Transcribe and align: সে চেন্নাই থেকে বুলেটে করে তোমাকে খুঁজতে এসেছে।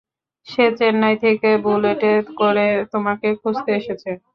সে 0.47 0.65
চেন্নাই 0.79 1.15
থেকে 1.23 1.49
বুলেটে 1.65 2.11
করে 2.39 2.63
তোমাকে 2.93 3.27
খুঁজতে 3.41 3.71
এসেছে। 3.79 4.09